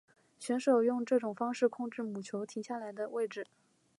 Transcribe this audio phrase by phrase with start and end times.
[0.39, 3.45] 选手用这种方式控制母球停下来的位置。